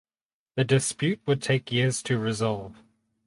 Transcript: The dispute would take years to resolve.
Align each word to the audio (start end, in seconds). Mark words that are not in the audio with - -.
The 0.55 0.63
dispute 0.63 1.21
would 1.27 1.43
take 1.43 1.71
years 1.71 2.01
to 2.01 2.17
resolve. 2.17 2.81